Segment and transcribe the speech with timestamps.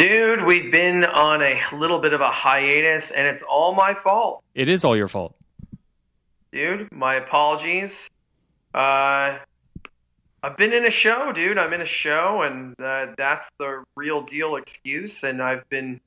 [0.00, 4.42] Dude, we've been on a little bit of a hiatus, and it's all my fault.
[4.54, 5.34] It is all your fault.
[6.52, 8.08] Dude, my apologies.
[8.72, 9.36] Uh,
[10.42, 11.58] I've been in a show, dude.
[11.58, 15.22] I'm in a show, and uh, that's the real deal excuse.
[15.22, 16.00] And I've been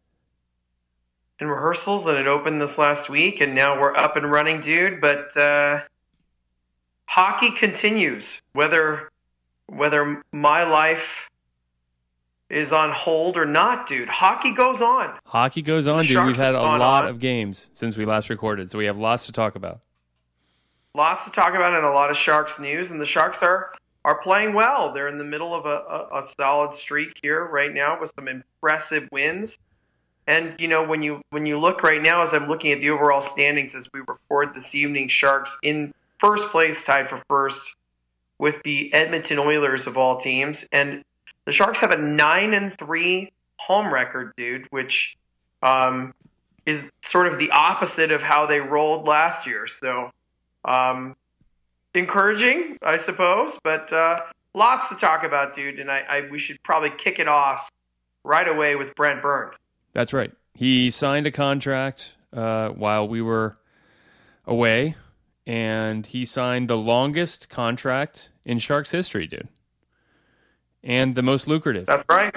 [1.39, 5.01] in rehearsals, and it opened this last week, and now we're up and running, dude.
[5.01, 5.81] But uh,
[7.05, 9.11] hockey continues, whether
[9.67, 11.29] whether my life
[12.53, 14.09] is on hold or not, dude.
[14.09, 15.17] Hockey goes on.
[15.25, 16.25] Hockey goes on, dude.
[16.25, 17.07] We've had a lot on.
[17.09, 19.81] of games since we last recorded, so we have lots to talk about.
[20.95, 22.91] lots to talk about and a lot of Sharks news.
[22.91, 23.73] And the Sharks are
[24.05, 24.93] are playing well.
[24.93, 28.27] They're in the middle of a, a, a solid streak here right now with some
[28.27, 29.57] impressive wins.
[30.27, 32.89] And you know when you when you look right now, as I'm looking at the
[32.89, 37.61] overall standings as we record this evening, Sharks in first place, tied for first
[38.39, 41.03] with the Edmonton Oilers of all teams, and
[41.45, 45.17] the Sharks have a nine and three home record, dude, which
[45.61, 46.13] um,
[46.65, 49.67] is sort of the opposite of how they rolled last year.
[49.67, 50.11] So
[50.65, 51.15] um,
[51.93, 54.21] encouraging, I suppose, but uh,
[54.53, 55.79] lots to talk about, dude.
[55.79, 57.69] And I, I we should probably kick it off
[58.23, 59.55] right away with Brent Burns.
[59.93, 60.31] That's right.
[60.53, 63.57] He signed a contract uh, while we were
[64.45, 64.95] away,
[65.45, 69.49] and he signed the longest contract in Sharks history, dude,
[70.83, 71.85] and the most lucrative.
[71.85, 72.35] That's right.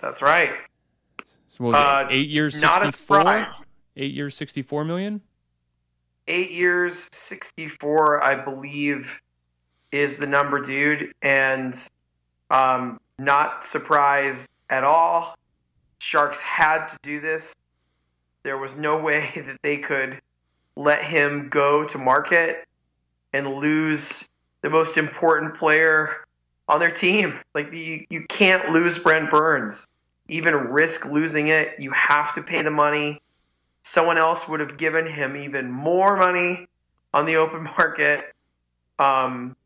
[0.00, 0.50] That's right.
[1.46, 2.14] So was Uh, it?
[2.14, 3.18] Eight years, not a sixty-four.
[3.18, 3.66] surprise.
[3.96, 5.20] Eight years, sixty-four million.
[6.28, 9.20] Eight years, sixty-four, I believe,
[9.90, 11.76] is the number, dude, and
[12.50, 15.34] um, not surprised at all.
[16.00, 17.54] Sharks had to do this.
[18.44, 20.20] There was no way that they could
[20.74, 22.66] let him go to market
[23.32, 24.28] and lose
[24.62, 26.24] the most important player
[26.68, 27.38] on their team.
[27.54, 29.86] Like you, you can't lose Brent Burns.
[30.28, 33.20] Even risk losing it, you have to pay the money.
[33.82, 36.66] Someone else would have given him even more money
[37.12, 38.32] on the open market.
[38.98, 39.56] Um,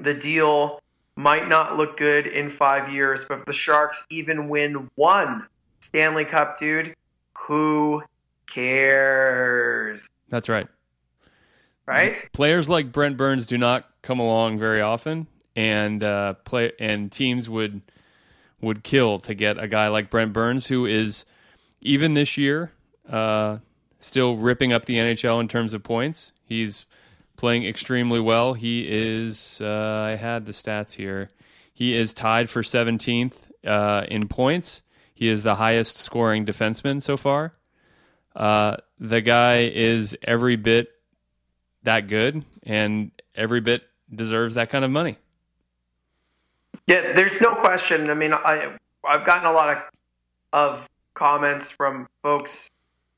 [0.00, 0.80] the deal
[1.16, 5.46] might not look good in five years, but if the Sharks even win one
[5.80, 6.94] Stanley Cup, dude,
[7.36, 8.02] who
[8.46, 10.08] cares?
[10.28, 10.66] That's right.
[11.84, 12.32] Right?
[12.32, 15.26] players like Brent Burns do not come along very often,
[15.56, 17.82] and uh, play and teams would
[18.60, 21.24] would kill to get a guy like Brent Burns, who is
[21.80, 22.72] even this year
[23.10, 23.58] uh,
[24.00, 26.32] still ripping up the NHL in terms of points.
[26.44, 26.86] He's
[27.36, 28.54] playing extremely well.
[28.54, 29.60] He is.
[29.60, 31.30] Uh, I had the stats here.
[31.74, 33.34] He is tied for 17th
[33.66, 34.82] uh, in points.
[35.14, 37.54] He is the highest scoring defenseman so far.
[38.34, 40.88] Uh, the guy is every bit
[41.82, 43.82] that good and every bit
[44.14, 45.16] deserves that kind of money.
[46.86, 48.10] Yeah, there's no question.
[48.10, 48.76] I mean, I
[49.06, 49.82] I've gotten a lot of
[50.52, 52.70] of comments from folks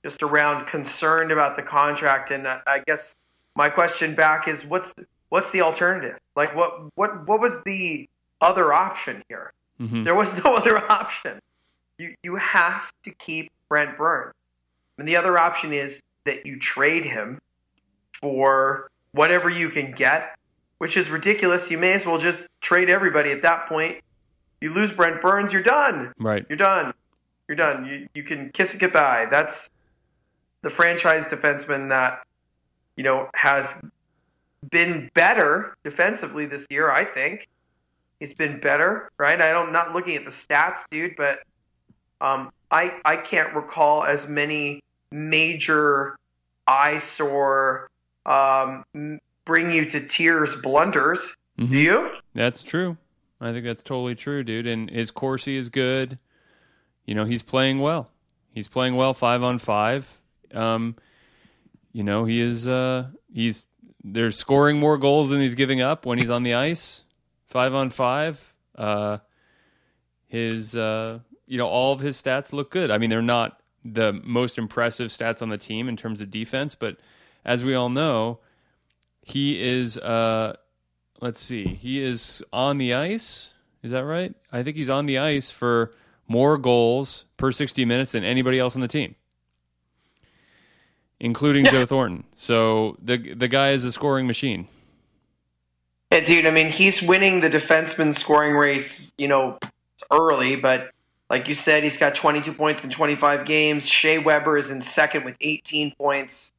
[0.05, 3.17] just around concerned about the contract, and I, I guess
[3.57, 4.93] my question back is, what's
[5.31, 6.19] what's the alternative?
[6.37, 8.09] Like, what what what was the
[8.41, 9.53] other option here?
[9.81, 10.05] Mhm.
[10.05, 11.41] There was no other option.
[11.99, 14.35] You you have to keep Brent Burns,
[14.99, 17.39] and the other option is that you trade him
[18.21, 20.37] for whatever you can get,
[20.85, 21.71] which is ridiculous.
[21.71, 24.03] You may as well just trade everybody at that point.
[24.61, 26.13] You lose Brent Burns, you're done.
[26.19, 26.45] Right.
[26.47, 26.93] You're done.
[27.49, 27.87] You're done.
[27.87, 29.27] You you can kiss it goodbye.
[29.31, 29.71] That's
[30.61, 32.23] the franchise defenseman that
[32.99, 33.81] you know has
[34.69, 36.91] been better defensively this year.
[36.91, 37.49] I think
[38.21, 39.11] he's been better.
[39.17, 39.41] Right.
[39.41, 41.39] I don't not looking at the stats, dude, but
[42.21, 46.19] um, I I can't recall as many major
[46.67, 47.89] eyesore
[48.27, 48.85] um,
[49.45, 51.35] bring you to tears blunders.
[51.59, 51.71] Mhm.
[51.71, 52.11] Do you?
[52.35, 52.97] That's true.
[53.41, 54.67] I think that's totally true, dude.
[54.67, 56.19] And his Corsi is good.
[57.05, 58.11] You know, he's playing well.
[58.51, 60.19] He's playing well five on five.
[60.53, 60.97] Um,
[61.93, 63.67] you know, he is uh he's
[64.03, 67.05] they're scoring more goals than he's giving up when he's on the ice.
[67.47, 68.55] Five on five.
[68.77, 69.19] Uh
[70.27, 72.91] his uh you know, all of his stats look good.
[72.91, 76.75] I mean, they're not the most impressive stats on the team in terms of defense,
[76.75, 76.97] but
[77.45, 78.39] as we all know,
[79.25, 80.57] he is uh
[81.21, 81.67] let's see.
[81.67, 83.53] He is on the ice.
[83.83, 84.35] Is that right?
[84.53, 85.93] I think he's on the ice for
[86.29, 89.17] more goals per 60 minutes than anybody else on the team.
[91.21, 92.25] including Joe Thornton.
[92.37, 94.69] So the the guy is a scoring machine.
[96.13, 96.47] Yeah, dude.
[96.47, 99.13] I mean, he's winning the defenseman scoring race.
[99.19, 99.59] You know,
[100.13, 100.93] early, but
[101.31, 103.89] like you said, he's got 22 points in 25 games.
[103.89, 106.54] Shea Weber is in second with 18 points.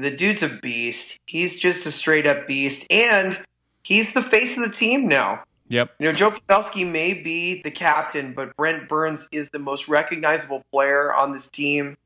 [0.00, 1.20] The dude's a beast.
[1.26, 3.38] He's just a straight up beast, and
[3.82, 5.44] he's the face of the team now.
[5.68, 5.94] Yep.
[5.98, 10.64] You know, Joe Pavelski may be the captain, but Brent Burns is the most recognizable
[10.70, 11.96] player on this team.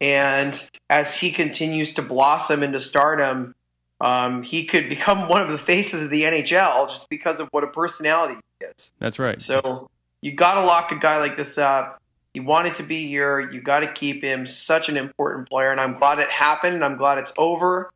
[0.00, 3.54] And as he continues to blossom into stardom,
[4.00, 7.64] um, he could become one of the faces of the NHL just because of what
[7.64, 8.92] a personality he is.
[8.98, 9.40] That's right.
[9.40, 9.88] So
[10.20, 12.00] you got to lock a guy like this up.
[12.38, 13.40] He wanted to be here.
[13.40, 14.46] You got to keep him.
[14.46, 16.84] Such an important player, and I'm glad it happened.
[16.84, 17.90] I'm glad it's over.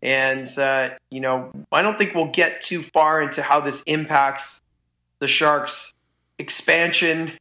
[0.00, 4.62] And uh, you know, I don't think we'll get too far into how this impacts
[5.18, 5.92] the Sharks'
[6.38, 7.32] expansion.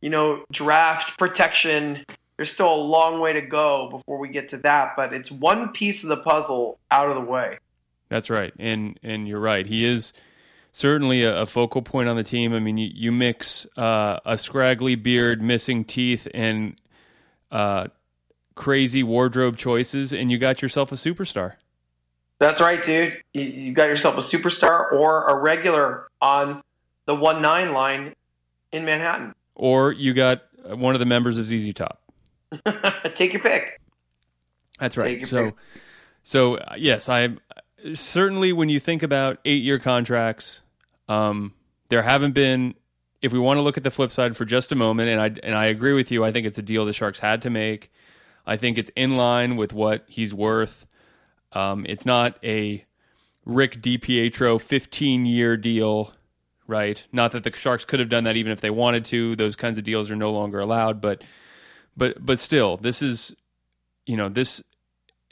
[0.00, 2.04] You know, draft protection.
[2.36, 5.72] There's still a long way to go before we get to that, but it's one
[5.72, 7.58] piece of the puzzle out of the way.
[8.08, 9.66] That's right, and and you're right.
[9.66, 10.12] He is
[10.78, 12.54] certainly a, a focal point on the team.
[12.54, 16.80] I mean, you, you mix uh, a scraggly beard, missing teeth, and
[17.50, 17.88] uh,
[18.54, 21.54] crazy wardrobe choices, and you got yourself a superstar.
[22.38, 23.20] That's right, dude.
[23.34, 26.62] You, you got yourself a superstar or a regular on
[27.06, 28.14] the one nine line
[28.70, 29.34] in Manhattan.
[29.56, 32.00] Or you got one of the members of ZZ Top.
[33.16, 33.80] Take your pick.
[34.78, 35.20] That's right.
[35.24, 35.54] So, pick.
[36.22, 37.30] so uh, yes, I
[37.94, 40.62] certainly when you think about eight-year contracts,
[41.08, 41.54] um,
[41.88, 42.74] there haven't been.
[43.20, 45.26] If we want to look at the flip side for just a moment, and I
[45.42, 47.90] and I agree with you, I think it's a deal the Sharks had to make.
[48.46, 50.86] I think it's in line with what he's worth.
[51.52, 52.84] Um, it's not a
[53.44, 56.14] Rick DiPietro 15-year deal,
[56.66, 57.04] right?
[57.12, 59.34] Not that the Sharks could have done that even if they wanted to.
[59.36, 61.24] Those kinds of deals are no longer allowed, but
[61.96, 63.34] but but still, this is
[64.06, 64.62] you know this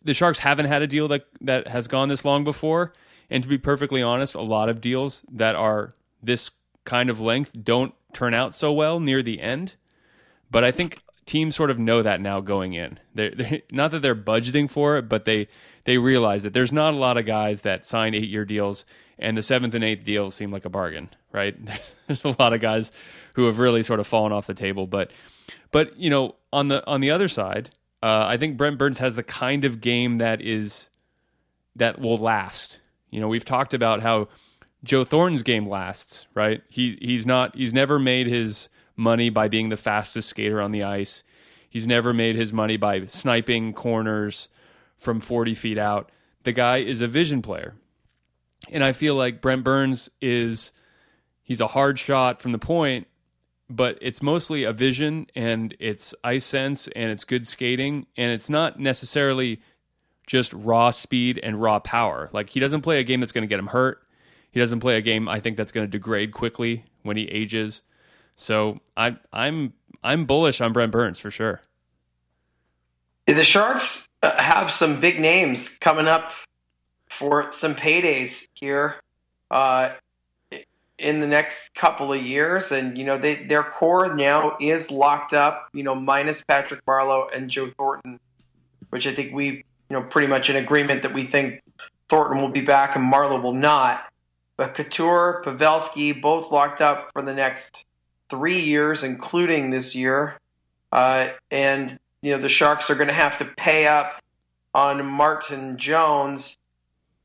[0.02, 2.92] the Sharks haven't had a deal that that has gone this long before.
[3.30, 6.50] And to be perfectly honest, a lot of deals that are this
[6.84, 9.74] kind of length don't turn out so well near the end.
[10.50, 12.98] But I think teams sort of know that now going in.
[13.14, 15.48] They're, they're not that they're budgeting for it, but they
[15.84, 18.84] they realize that there's not a lot of guys that sign eight year deals,
[19.18, 21.56] and the seventh and eighth deals seem like a bargain, right?
[22.06, 22.92] There's a lot of guys
[23.34, 25.10] who have really sort of fallen off the table, but
[25.70, 27.70] but you know on the on the other side,
[28.02, 30.88] uh, I think Brent Burns has the kind of game that is
[31.74, 32.80] that will last.
[33.10, 34.28] You know, we've talked about how
[34.84, 36.62] Joe Thornton's game lasts, right?
[36.68, 40.82] He he's not he's never made his money by being the fastest skater on the
[40.82, 41.22] ice.
[41.68, 44.48] He's never made his money by sniping corners
[44.96, 46.10] from 40 feet out.
[46.44, 47.74] The guy is a vision player.
[48.70, 50.72] And I feel like Brent Burns is
[51.42, 53.06] he's a hard shot from the point,
[53.68, 58.48] but it's mostly a vision and it's ice sense and it's good skating and it's
[58.48, 59.60] not necessarily
[60.26, 62.28] just raw speed and raw power.
[62.32, 64.02] Like he doesn't play a game that's going to get him hurt.
[64.50, 67.82] He doesn't play a game I think that's going to degrade quickly when he ages.
[68.34, 71.62] So I I'm I'm bullish on Brent Burns for sure.
[73.26, 76.32] The Sharks uh, have some big names coming up
[77.08, 78.96] for some paydays here
[79.50, 79.90] uh,
[80.98, 85.32] in the next couple of years, and you know they their core now is locked
[85.32, 85.68] up.
[85.72, 88.20] You know, minus Patrick Marleau and Joe Thornton,
[88.90, 91.62] which I think we you know pretty much in agreement that we think
[92.08, 94.04] Thornton will be back and Marleau will not.
[94.56, 97.84] But Couture, Pavelski, both locked up for the next
[98.28, 100.38] three years, including this year.
[100.90, 104.22] Uh, and you know the Sharks are going to have to pay up
[104.74, 106.56] on Martin Jones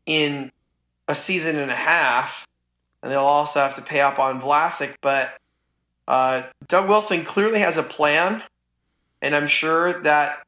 [0.05, 0.51] in
[1.07, 2.47] a season and a half,
[3.01, 4.95] and they'll also have to pay up on Vlasic.
[5.01, 5.37] But
[6.07, 8.43] uh, Doug Wilson clearly has a plan,
[9.21, 10.39] and I'm sure that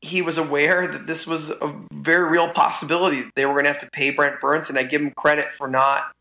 [0.00, 3.24] he was aware that this was a very real possibility.
[3.34, 5.68] They were going to have to pay Brent Burns, and I give him credit for
[5.68, 6.12] not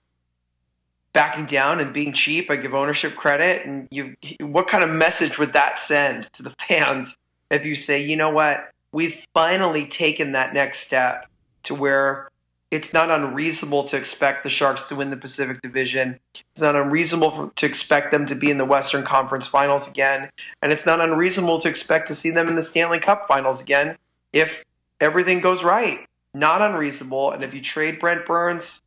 [1.14, 2.52] backing down and being cheap.
[2.52, 3.66] I give ownership credit.
[3.66, 7.16] And you, what kind of message would that send to the fans
[7.50, 11.28] if you say, you know what, we've finally taken that next step
[11.64, 12.30] to where
[12.76, 16.20] it's not unreasonable to expect the Sharks to win the Pacific Division.
[16.52, 20.30] It's not unreasonable for, to expect them to be in the Western Conference Finals again,
[20.62, 23.98] and it's not unreasonable to expect to see them in the Stanley Cup Finals again
[24.34, 24.66] if
[25.00, 26.06] everything goes right.
[26.34, 28.82] Not unreasonable, and if you trade Brent Burns,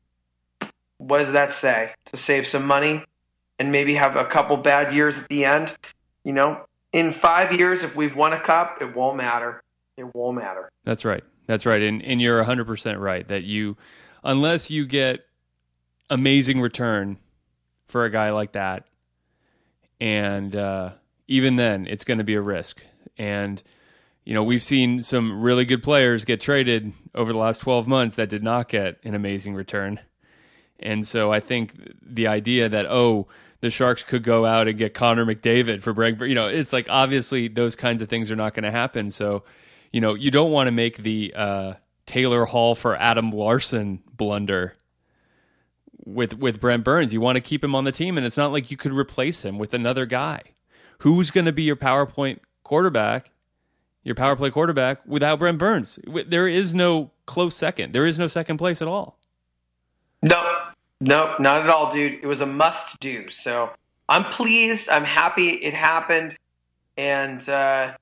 [0.99, 1.93] what does that say?
[2.07, 3.05] To save some money
[3.59, 5.75] and maybe have a couple bad years at the end.
[6.25, 9.63] You know, in five years, if we've won a cup, it won't matter.
[9.97, 10.69] It won't matter.
[10.85, 11.25] That's right.
[11.49, 11.83] That's right.
[11.83, 13.77] And and you're 100% right that you
[14.23, 15.21] unless you get
[16.09, 17.19] amazing return
[17.89, 18.87] for a guy like that
[20.01, 20.91] and uh,
[21.27, 22.83] even then it's going to be a risk.
[23.17, 23.63] And
[24.25, 28.17] you know, we've seen some really good players get traded over the last 12 months
[28.17, 30.01] that did not get an amazing return.
[30.79, 33.27] And so I think the idea that, oh,
[33.61, 36.89] the Sharks could go out and get Connor McDavid for Brent, you know, it's like
[36.91, 39.09] obviously those kinds of things are not going to happen.
[39.11, 39.45] So,
[39.93, 41.75] you know, you don't want to make the uh,
[42.07, 44.75] Taylor Hall for Adam Larsson blunder
[46.05, 47.13] with with Brent Burns.
[47.13, 49.45] You want to keep him on the team, and it's not like you could replace
[49.45, 50.43] him with another guy.
[51.01, 53.31] Who's going to be your PowerPoint quarterback
[54.09, 55.99] your power play quarterback without Brent Burns.
[56.27, 57.93] There is no close second.
[57.93, 59.19] There is no second place at all.
[60.23, 60.43] No,
[60.99, 62.15] no, not at all, dude.
[62.23, 63.29] It was a must do.
[63.29, 63.71] So
[64.09, 64.89] I'm pleased.
[64.89, 66.37] I'm happy it happened.
[66.97, 67.93] And, uh,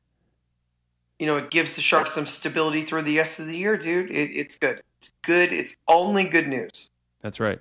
[1.19, 4.11] you know, it gives the Sharks some stability through the rest of the year, dude.
[4.11, 4.83] It, it's good.
[4.99, 5.53] It's good.
[5.53, 6.91] It's only good news.
[7.21, 7.59] That's right.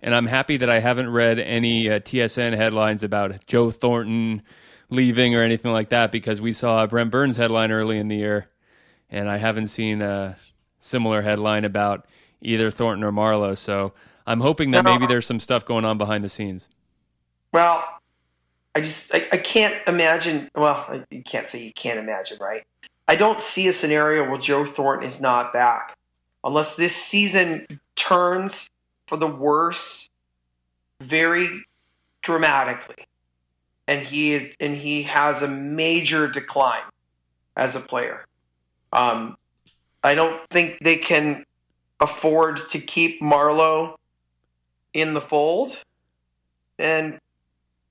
[0.00, 4.42] And I'm happy that I haven't read any uh, TSN headlines about Joe Thornton
[4.90, 8.48] leaving or anything like that because we saw Brent Burns headline early in the year,
[9.10, 10.36] and I haven't seen a
[10.78, 12.06] similar headline about
[12.40, 13.56] either Thornton or Marleau.
[13.56, 13.92] So
[14.26, 16.68] I'm hoping that maybe there's some stuff going on behind the scenes.
[17.52, 17.97] Well,
[18.78, 20.48] I just I, I can't imagine.
[20.54, 22.62] Well, you can't say you can't imagine, right?
[23.08, 25.96] I don't see a scenario where Joe Thornton is not back
[26.44, 27.66] unless this season
[27.96, 28.70] turns
[29.08, 30.08] for the worse
[31.00, 31.64] very
[32.22, 33.06] dramatically
[33.88, 36.84] and he is and he has a major decline
[37.56, 38.26] as a player.
[38.92, 39.38] Um,
[40.04, 41.44] I don't think they can
[41.98, 43.96] afford to keep Marleau
[44.94, 45.78] in the fold,
[46.78, 47.18] and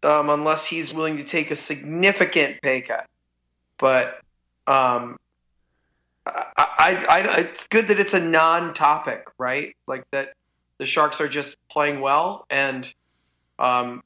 [0.04, 3.06] um, unless he's willing to take a significant pay cut.
[3.78, 4.20] But
[4.66, 5.18] um,
[6.26, 9.76] I, I, I, it's good that it's a non-topic, right?
[9.88, 10.34] Like that
[10.78, 12.92] the Sharks are just playing well, and
[13.60, 14.04] um,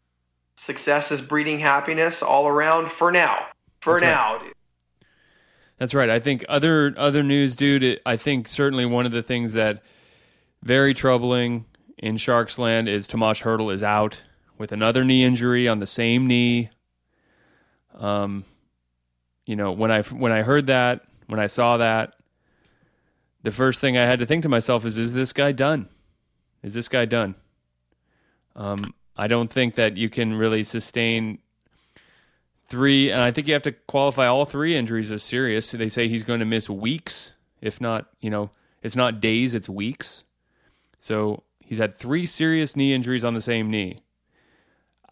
[0.55, 3.47] success is breeding happiness all around for now.
[3.81, 4.37] For That's now.
[4.37, 4.53] Right.
[5.77, 6.09] That's right.
[6.09, 7.99] I think other other news, dude.
[8.05, 9.81] I think certainly one of the things that
[10.61, 11.65] very troubling
[11.97, 14.21] in Sharks land is Tomas Hertl is out
[14.61, 16.69] with another knee injury on the same knee.
[17.95, 18.45] Um,
[19.45, 22.13] you know when I when I heard that, when I saw that,
[23.41, 25.89] the first thing I had to think to myself is, is this guy done?
[26.61, 27.33] Is this guy done?
[28.55, 31.39] Um, I don't think that you can really sustain
[32.67, 35.71] three, and I think you have to qualify all three injuries as serious.
[35.71, 38.51] They say he's going to miss weeks, if not, you know,
[38.83, 40.23] it's not days, it's weeks.
[40.99, 44.03] So he's had three serious knee injuries on the same knee.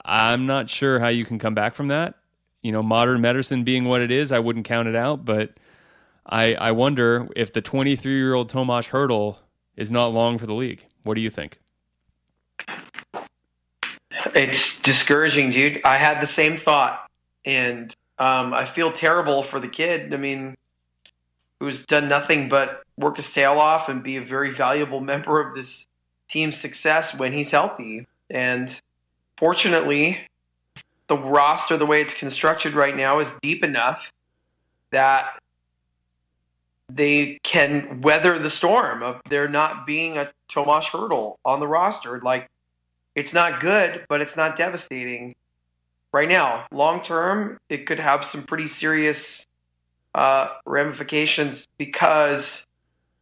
[0.03, 2.15] I'm not sure how you can come back from that.
[2.61, 5.51] You know, modern medicine being what it is, I wouldn't count it out, but
[6.25, 9.37] I I wonder if the 23 year old Tomas Hertl
[9.75, 10.85] is not long for the league.
[11.03, 11.59] What do you think?
[14.35, 15.81] It's discouraging, dude.
[15.85, 17.09] I had the same thought,
[17.45, 20.13] and um, I feel terrible for the kid.
[20.13, 20.55] I mean,
[21.59, 25.55] who's done nothing but work his tail off and be a very valuable member of
[25.55, 25.87] this
[26.29, 28.07] team's success when he's healthy.
[28.29, 28.79] And
[29.39, 30.19] fortunately,
[31.07, 34.11] the roster, the way it's constructed right now, is deep enough
[34.91, 35.39] that
[36.91, 42.19] they can weather the storm of there not being a Tomas Hertl on the roster.
[42.19, 42.49] Like
[43.15, 45.35] it's not good, but it's not devastating
[46.11, 46.65] right now.
[46.71, 49.45] Long term, it could have some pretty serious
[50.15, 52.65] uh, ramifications because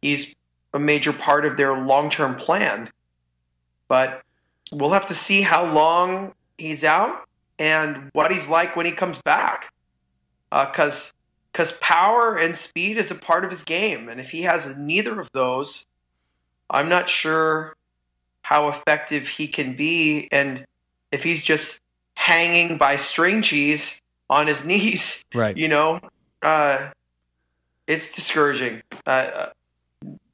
[0.00, 0.34] he's
[0.72, 2.90] a major part of their long term plan.
[3.86, 4.22] But
[4.72, 9.18] we'll have to see how long he's out and what he's like when he comes
[9.22, 9.72] back.
[10.50, 11.14] Because uh,
[11.52, 15.20] because power and speed is a part of his game, and if he has neither
[15.20, 15.86] of those,
[16.70, 17.74] I'm not sure
[18.42, 20.28] how effective he can be.
[20.30, 20.66] And
[21.10, 21.80] if he's just
[22.14, 25.56] hanging by string cheese on his knees, right?
[25.56, 26.00] You know,
[26.42, 26.90] uh,
[27.86, 28.82] it's discouraging.
[29.06, 29.50] Uh, uh,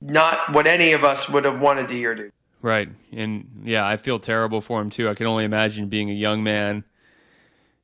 [0.00, 2.32] not what any of us would have wanted to hear, dude.
[2.64, 5.10] Right, and yeah, I feel terrible for him too.
[5.10, 6.84] I can only imagine being a young man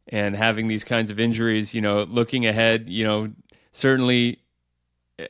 [0.09, 1.75] and having these kinds of injuries.
[1.75, 3.29] You know, looking ahead, you know,
[3.73, 4.39] certainly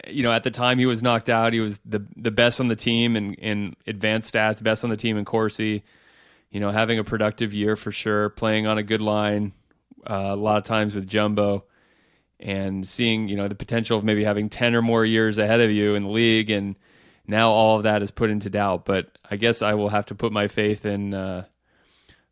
[0.07, 2.69] you know, at the time he was knocked out, he was the the best on
[2.69, 5.83] the team in, in advanced stats, best on the team in Corsi.
[6.53, 9.53] You know, having a productive year for sure, playing on a good line,
[10.09, 11.65] uh, a lot of times with Jumbo,
[12.39, 15.73] and seeing you know the potential of maybe having ten or more years ahead of
[15.73, 16.77] you in the league, and
[17.31, 18.85] now all of that is put into doubt.
[18.85, 21.47] But I guess I will have to put my faith in uh,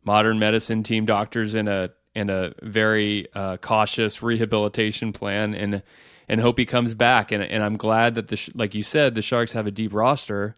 [0.03, 5.81] modern medicine, team doctors, in a in a very uh, cautious rehabilitation plan and
[6.27, 7.31] and hope he comes back.
[7.31, 10.55] And and I'm glad that the like you said, the Sharks have a deep roster,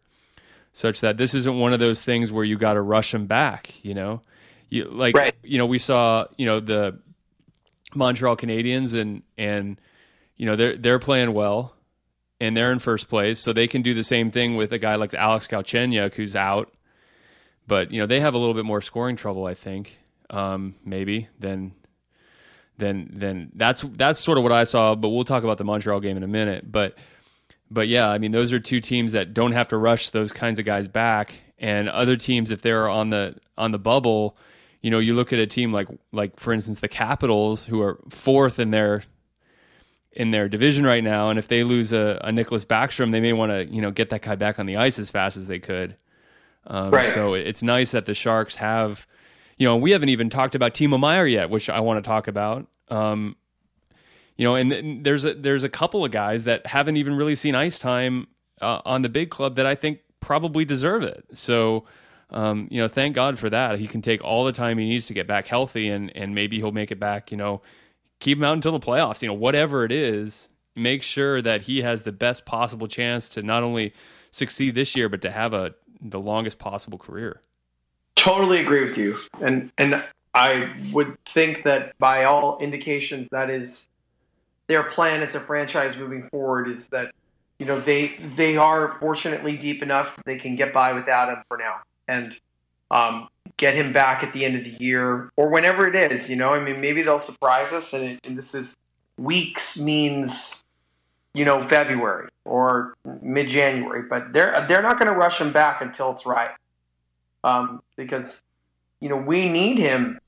[0.74, 3.74] such that this isn't one of those things where you got to rush him back.
[3.84, 4.22] You know,
[4.70, 5.36] you like right.
[5.44, 7.00] you know we saw you know the
[7.94, 9.80] Montreal Canadiens and and
[10.36, 11.76] you know they're they're playing well,
[12.42, 14.96] and they're in first place, so they can do the same thing with a guy
[14.96, 16.74] like Alex Galchenyuk who's out.
[17.68, 20.00] But you know they have a little bit more scoring trouble, I think,
[20.32, 21.74] um, maybe than
[22.78, 24.96] then then that's that's sort of what I saw.
[24.96, 26.70] But we'll talk about the Montreal game in a minute.
[26.70, 26.98] But
[27.70, 30.58] but yeah, I mean those are two teams that don't have to rush those kinds
[30.58, 34.36] of guys back, and other teams if they're on the on the bubble,
[34.82, 38.00] you know, you look at a team like like for instance the Capitals who are
[38.10, 39.04] fourth in their
[40.14, 43.34] in their division right now, and if they lose a, a Nicklas Backstrom, they may
[43.34, 45.60] want to you know get that guy back on the ice as fast as they
[45.60, 45.96] could.
[46.68, 47.08] Um, Right.
[47.08, 49.08] So it's nice that the Sharks have,
[49.58, 52.28] you know, we haven't even talked about Timo Meier yet, which I want to talk
[52.28, 52.68] about.
[52.90, 53.36] Um,
[54.38, 57.36] you know, and th- there's a, there's a couple of guys that haven't even really
[57.36, 58.28] seen ice time
[58.62, 61.26] uh, on the big club that I think probably deserve it.
[61.34, 61.86] So,
[62.30, 63.80] um, you know, thank God for that.
[63.80, 66.58] He can take all the time he needs to get back healthy, and and maybe
[66.58, 67.32] he'll make it back.
[67.32, 67.62] You know,
[68.22, 69.22] keep him out until the playoffs.
[69.22, 73.42] You know, whatever it is, make sure that he has the best possible chance to
[73.42, 73.94] not only
[74.32, 77.42] succeed this year, but to have a the longest possible career.
[78.16, 83.90] Totally agree with you, and and I would think that by all indications, that is
[84.68, 86.70] their plan as a franchise moving forward.
[86.70, 87.14] Is that
[87.60, 91.58] you know they they are fortunately deep enough they can get by without him for
[91.58, 92.40] now, and
[92.90, 96.30] um, get him back at the end of the year or whenever it is.
[96.30, 98.78] You know, I mean, maybe they'll surprise us, and, it, and this is
[99.18, 100.64] weeks means
[101.34, 105.82] you know February or mid January, but they're they're not going to rush him back
[105.82, 106.52] until it's right
[107.44, 108.44] um, because
[109.00, 110.20] you know we need him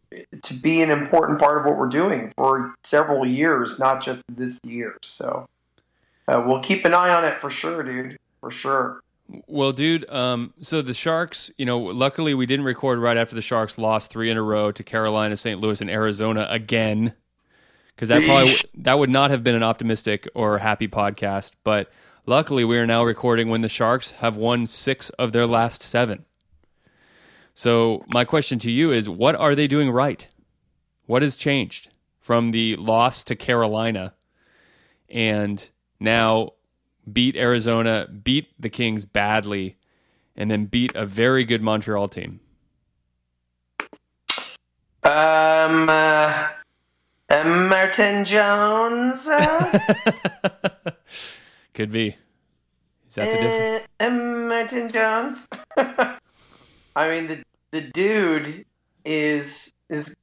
[0.44, 4.60] to be an important part of what we're doing for several years, not just this
[4.64, 4.96] year.
[5.02, 5.48] So
[6.28, 9.02] uh, we'll keep an eye on it for sure, dude, for sure.
[9.48, 13.42] Well, dude, um, so the Sharks, you know, luckily we didn't record right after the
[13.42, 15.60] Sharks lost three in a row to Carolina, St.
[15.60, 17.14] Louis, and Arizona again,
[17.96, 21.52] because that probably that would not have been an optimistic or happy podcast.
[21.64, 21.92] But
[22.26, 26.26] luckily, we are now recording when the Sharks have won six of their last seven.
[27.56, 30.28] So my question to you is, what are they doing right?
[31.06, 34.14] What has changed from the loss to Carolina,
[35.10, 35.70] and
[36.00, 36.52] now
[37.12, 39.78] beat Arizona, beat the Kings badly,
[40.36, 42.40] and then beat a very good Montreal team.
[45.04, 46.48] Um, uh,
[47.30, 49.28] uh, Martin Jones.
[49.28, 49.80] Uh,
[51.74, 52.16] Could be.
[53.10, 53.88] Is that the difference?
[54.00, 55.48] uh, uh, Martin Jones.
[56.96, 58.66] I mean, the the dude
[59.04, 60.16] is is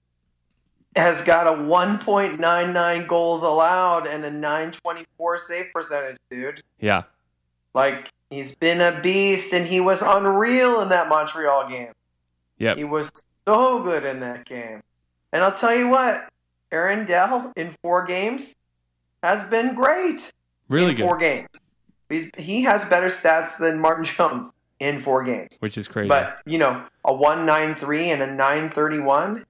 [0.96, 6.62] has got a 1.99 goals allowed and a 924 save percentage, dude.
[6.80, 7.04] Yeah.
[7.74, 11.92] Like he's been a beast, and he was unreal in that Montreal game.
[12.58, 12.74] Yeah.
[12.74, 13.10] He was
[13.46, 14.82] so good in that game.
[15.32, 16.28] And I'll tell you what,
[16.72, 18.56] Aaron Dell in four games
[19.22, 20.32] has been great.
[20.68, 21.48] Really in four games.
[22.08, 25.56] He's, he has better stats than Martin Jones in four games.
[25.60, 26.08] Which is crazy.
[26.08, 29.44] But, you know, a 193 and a 931.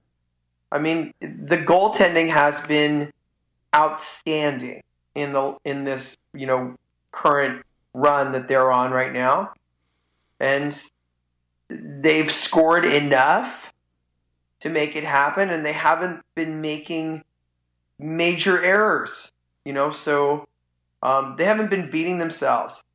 [0.71, 3.11] I mean, the goaltending has been
[3.75, 4.83] outstanding
[5.15, 6.75] in the in this, you know,
[7.11, 9.53] current run that they're on right now.
[10.39, 10.79] And
[11.69, 13.73] they've scored enough
[14.61, 17.23] to make it happen and they haven't been making
[17.99, 19.31] major errors,
[19.65, 20.47] you know, so
[21.03, 22.85] um, they haven't been beating themselves th-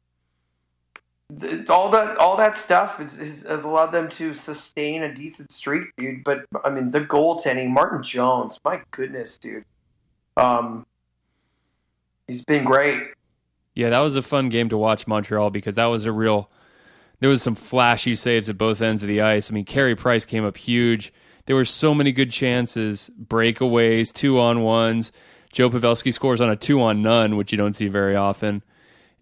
[1.68, 5.88] all that all that stuff is, is, has allowed them to sustain a decent streak,
[5.96, 6.22] dude.
[6.24, 9.64] But I mean, the goaltending, Martin Jones, my goodness, dude.
[10.36, 10.86] Um,
[12.28, 13.02] he's been great.
[13.74, 16.50] yeah, that was a fun game to watch Montreal because that was a real
[17.20, 19.50] there was some flashy saves at both ends of the ice.
[19.50, 21.12] I mean, Carey Price came up huge.
[21.46, 25.12] There were so many good chances, breakaways, two on ones.
[25.52, 28.62] Joe Pavelski scores on a two on none, which you don't see very often.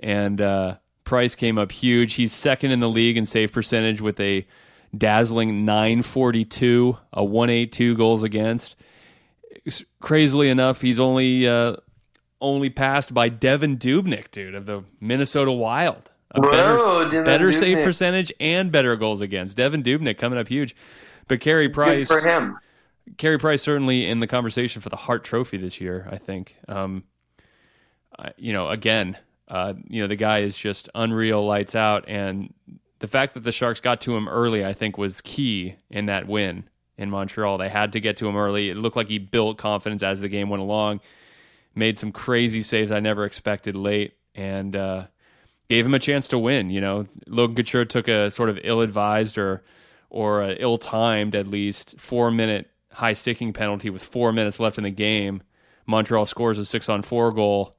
[0.01, 2.15] And uh, Price came up huge.
[2.15, 4.47] He's second in the league in save percentage with a
[4.97, 8.77] dazzling 942, a 182 goals against.
[10.01, 11.77] Crazily enough, he's only uh,
[12.41, 16.11] only passed by Devan Dubnyk, dude, of the Minnesota Wild.
[16.33, 19.57] A better, Whoa, Devan better save percentage and better goals against.
[19.57, 20.75] Devan Dubnyk coming up huge.
[21.29, 22.59] But Carey Good Price, for him.
[23.17, 26.09] Carey Price certainly in the conversation for the Hart Trophy this year.
[26.11, 27.05] I think, um,
[28.37, 29.17] you know, again,
[29.49, 32.53] uh, you know, the guy is just unreal, lights out, and
[33.01, 36.27] the fact that the Sharks got to him early, I think, was key in that
[36.27, 36.65] win
[36.97, 37.59] in Montreal.
[37.59, 38.71] They had to get to him early.
[38.71, 41.01] It looked like he built confidence as the game went along,
[41.75, 45.07] made some crazy saves I never expected late, and uh,
[45.69, 46.71] gave him a chance to win.
[46.71, 49.63] You know, Logan Couture took a sort of ill-advised or
[50.09, 54.91] or a ill-timed, at least, four-minute high sticking penalty with four minutes left in the
[54.91, 55.43] game.
[55.87, 57.77] Montreal scores a six-on-four goal.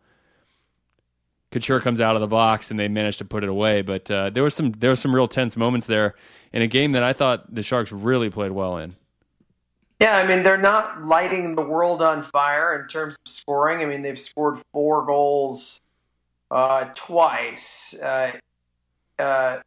[1.56, 3.82] Couture comes out of the box and they managed to put it away.
[3.82, 6.15] But uh, there was some there was some real tense moments there
[6.52, 8.98] in a game that I thought the Sharks really played well in.
[10.02, 13.80] Yeah, I mean they're not lighting the world on fire in terms of scoring.
[13.80, 15.80] I mean they've scored four goals
[16.52, 18.34] uh, twice uh,
[19.18, 19.60] uh,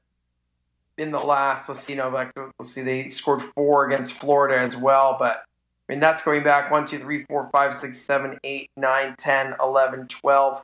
[0.98, 1.70] in the last.
[1.70, 5.16] Let's see, no, like, let's see, they scored four against Florida as well.
[5.18, 5.42] But
[5.88, 9.54] I mean that's going back one, two, three, four, five, six, seven, eight, nine, ten,
[9.58, 10.62] eleven, twelve.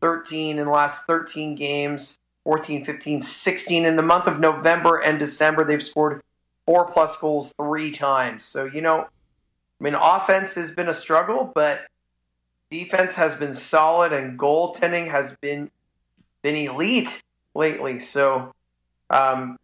[0.00, 3.84] 13 in the last 13 games, 14, 15, 16.
[3.84, 6.22] In the month of November and December, they've scored
[6.66, 8.44] four plus goals three times.
[8.44, 11.82] So, you know, I mean, offense has been a struggle, but
[12.70, 15.70] defense has been solid and goaltending has been
[16.42, 17.22] been elite
[17.54, 17.98] lately.
[17.98, 18.54] So,
[19.10, 19.58] um,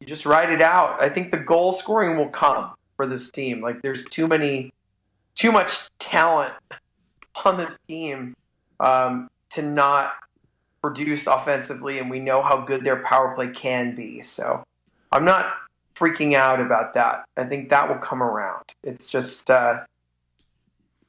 [0.00, 1.00] you just ride it out.
[1.00, 3.62] I think the goal scoring will come for this team.
[3.62, 4.72] Like, there's too many,
[5.34, 6.52] too much talent
[7.44, 8.36] on this team
[8.80, 10.12] um, to not
[10.82, 14.20] produce offensively, and we know how good their power play can be.
[14.20, 14.62] So
[15.10, 15.54] I'm not
[15.94, 17.24] freaking out about that.
[17.36, 18.64] I think that will come around.
[18.82, 19.84] It's just uh,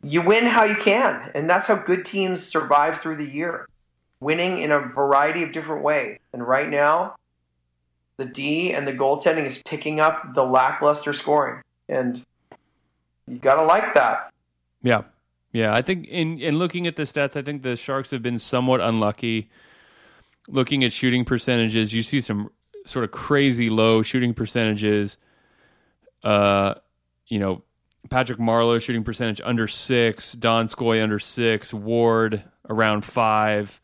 [0.03, 3.67] you win how you can, and that's how good teams survive through the year,
[4.19, 6.19] winning in a variety of different ways.
[6.31, 7.15] And right now,
[8.17, 12.23] the D and the goaltending is picking up the lackluster scoring, and
[13.27, 14.31] you gotta like that.
[14.83, 15.01] Yeah,
[15.55, 18.37] yeah, I think in in looking at the stats, I think the Sharks have been
[18.37, 19.49] somewhat unlucky.
[20.49, 22.51] Looking at shooting percentages, you see some
[22.85, 25.17] sort of crazy low shooting percentages.
[26.25, 26.73] Uh,
[27.27, 27.63] you know,
[28.09, 33.79] Patrick Marleau shooting percentage under six, Donskoy under six, Ward around five.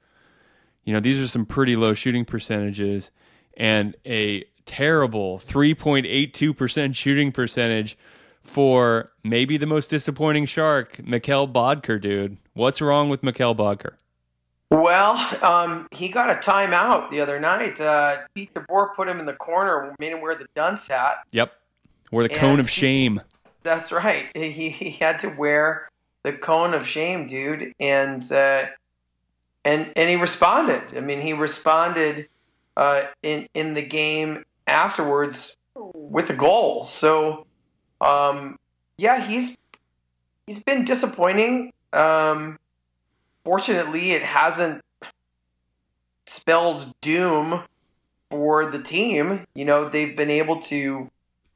[0.84, 3.12] You know, these are some pretty low shooting percentages,
[3.56, 7.98] and a terrible 3.82% shooting percentage
[8.42, 12.38] for maybe the most disappointing shark, Mikkel Boedker, dude.
[12.54, 13.94] What's wrong with Mikkel Boedker?
[14.70, 17.80] Well, um, he got a timeout the other night.
[17.80, 21.18] Uh, Pete DeBoer put him in the corner, made him wear the dunce hat.
[21.32, 21.52] Yep,
[22.10, 23.22] wear the cone of shame.
[23.64, 24.28] That's right.
[24.34, 25.90] He he had to wear
[26.24, 28.68] the cone of shame, dude, and uh,
[29.66, 30.84] and and he responded.
[30.96, 32.30] I mean, he responded
[32.78, 36.86] uh, in in the game afterwards with a goal.
[36.86, 37.46] So
[38.02, 38.58] um,
[38.98, 39.58] yeah, he's
[40.48, 41.72] he's been disappointing.
[41.94, 42.60] Um,
[43.44, 44.82] fortunately, it hasn't
[46.26, 47.64] spelled doom
[48.30, 49.46] for the team.
[49.54, 51.10] You know, they've been able to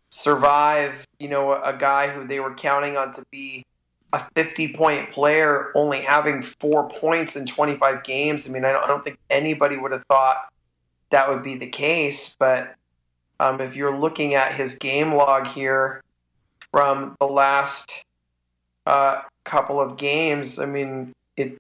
[0.10, 1.08] survive.
[1.20, 3.66] You know, a, a guy who they were counting on to be
[4.14, 8.48] a 50 point player only having four points in 25 games.
[8.48, 10.48] I mean, I don't, I don't think anybody would have thought
[11.10, 12.36] that would be the case.
[12.38, 12.76] But
[13.40, 16.02] um, if you're looking at his game log here,
[16.72, 17.92] from the last
[18.86, 20.60] uh, couple of games.
[20.60, 21.58] I mean, it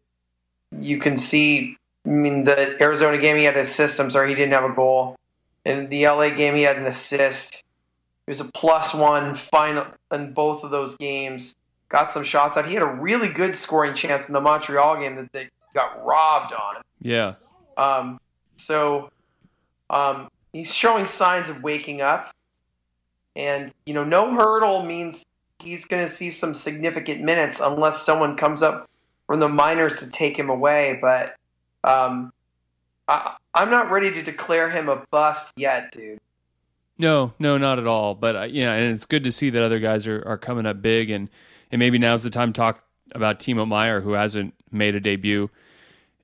[0.79, 1.77] you can see.
[2.05, 3.99] I mean, the Arizona game he had an assist.
[3.99, 5.15] I'm sorry, he didn't have a goal.
[5.63, 7.63] In the LA game, he had an assist.
[8.25, 11.55] He was a plus one final in both of those games.
[11.89, 12.67] Got some shots out.
[12.67, 16.53] He had a really good scoring chance in the Montreal game that they got robbed
[16.53, 16.81] on.
[17.01, 17.35] Yeah.
[17.77, 18.19] Um,
[18.57, 19.11] so
[19.89, 22.35] um, he's showing signs of waking up.
[23.36, 25.26] And, you know, no Hertl means
[25.60, 28.89] he's going to see some significant minutes unless someone comes up
[29.28, 31.00] from the minors to take him away.
[31.02, 31.36] But
[31.84, 32.32] um,
[33.08, 36.19] I, I'm not ready to declare him a bust yet, dude.
[36.98, 38.15] No, no, not at all.
[38.15, 40.82] But uh, yeah, and it's good to see that other guys are, are coming up
[40.82, 41.30] big, and
[41.71, 45.50] and maybe now's the time to talk about Timo Meier, who hasn't made a debut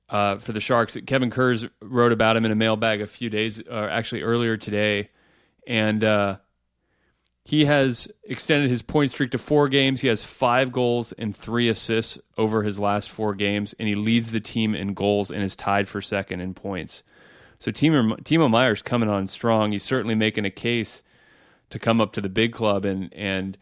[0.08, 0.96] uh, for the Sharks.
[1.06, 5.10] Kevin Kurz wrote about him in a mailbag a few days, or actually earlier today,
[5.66, 6.36] and uh,
[7.44, 10.00] he has extended his point streak to four games.
[10.00, 14.30] He has five goals and three assists over his last four games, and he leads
[14.30, 17.02] the team in goals and is tied for second in points.
[17.58, 19.72] So Timo, Timo Meier's coming on strong.
[19.72, 21.02] He's certainly making a case
[21.70, 23.58] to come up to the big club, and and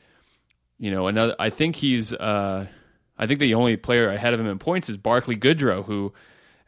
[0.78, 1.34] you know another.
[1.38, 2.12] I think he's.
[2.12, 2.66] Uh,
[3.18, 6.14] I think the only player ahead of him in points is Barclay Goodrow, who,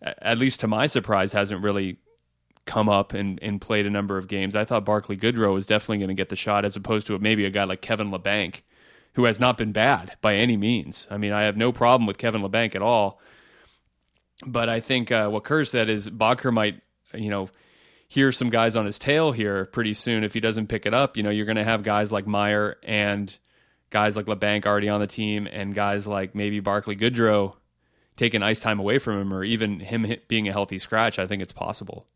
[0.02, 1.96] at least to my surprise, hasn't really
[2.64, 4.54] come up and, and played a number of games.
[4.54, 7.44] I thought Barclay Goodrow was definitely going to get the shot as opposed to maybe
[7.44, 8.62] a guy like Kevin Labanc,
[9.14, 11.06] who has not been bad by any means.
[11.10, 13.20] I mean, I have no problem with Kevin Labanc at all.
[14.46, 16.80] But I think uh, what Kurz said is Boedker might,
[17.14, 17.48] you know,
[18.08, 21.16] hear some guys on his tail here pretty soon if he doesn't pick it up.
[21.16, 23.36] You know, you're going to have guys like Meier and
[23.90, 27.54] guys like Labanc already on the team and guys like maybe Barclay Goodrow
[28.16, 31.18] taking ice time away from him or even him being a healthy scratch.
[31.18, 32.06] I think it's possible.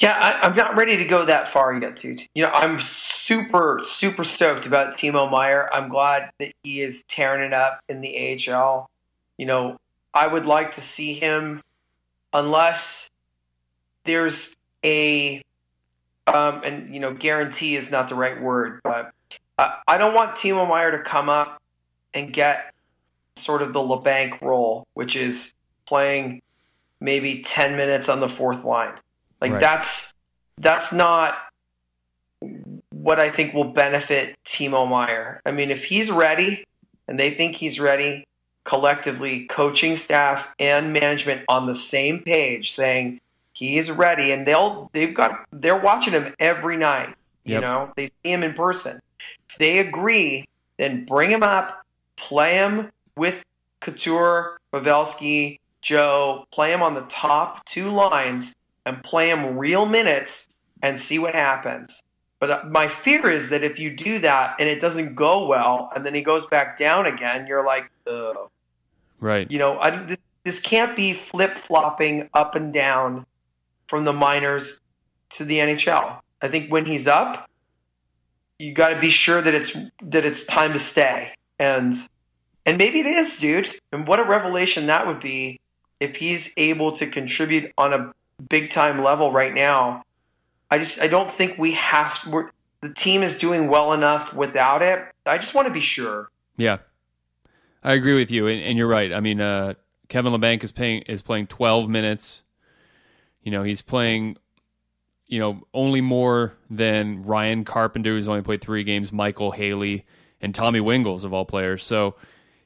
[0.00, 2.22] Yeah, I, am not ready to go that far yet, dude.
[2.34, 5.70] You know, I'm super, super stoked about Timo Meier.
[5.72, 8.90] I'm glad that he is tearing it up in the AHL.
[9.38, 9.78] You know,
[10.12, 11.62] I would like to see him,
[12.34, 13.10] unless
[14.04, 15.42] there's a,
[16.26, 19.12] um, and you know, guarantee is not the right word, but
[19.58, 21.62] I, I don't want Timo Meier to come up
[22.12, 22.74] and get
[23.36, 25.54] sort of the Labanc role, which is
[25.86, 26.42] playing
[27.00, 28.92] maybe 10 minutes on the fourth line.
[29.40, 29.60] Like Right.
[29.60, 30.12] that's
[30.58, 31.36] that's not
[32.90, 35.40] what I think will benefit Timo Meier.
[35.46, 36.64] I mean, if he's ready
[37.08, 38.24] and they think he's ready,
[38.64, 43.20] collectively, coaching staff and management on the same page saying
[43.52, 47.14] he's ready and they'll they've got they're watching him every night.
[47.44, 47.62] You Yep.
[47.62, 48.98] know, they see him in person.
[49.48, 50.44] If they agree,
[50.78, 51.82] then bring him up,
[52.16, 53.44] play him with
[53.80, 58.52] Couture, Pavelski, Joe, play him on the top two lines
[58.86, 60.48] and play him real minutes
[60.80, 62.02] and see what happens.
[62.38, 65.90] But uh, my fear is that if you do that and it doesn't go well
[65.94, 68.48] and then he goes back down again, you're like, Ugh.
[69.18, 69.50] Right.
[69.50, 73.26] you know, I, this, this can't be flip flopping up and down
[73.88, 74.80] from the minors
[75.30, 76.20] to the NHL.
[76.40, 77.50] I think when he's up,
[78.58, 81.94] you got to be sure that it's that it's time to stay, and
[82.64, 83.80] and maybe it is, dude.
[83.92, 85.60] And what a revelation that would be
[86.00, 88.12] if he's able to contribute on a
[88.48, 90.02] big time level right now.
[90.70, 94.82] I just I don't think we have we're, the team is doing well enough without
[94.82, 95.04] it.
[95.24, 96.30] I just want to be sure.
[96.56, 96.78] Yeah,
[97.82, 99.12] I agree with you, and, and you're right.
[99.12, 99.74] I mean, uh,
[100.08, 102.42] Kevin Labanc is playing is playing 12 minutes.
[103.42, 104.38] You know, he's playing,
[105.26, 110.04] you know, only more than Ryan Carpenter, who's only played three games, Michael Haley,
[110.40, 111.84] and Tommy Wingels of all players.
[111.84, 112.16] So,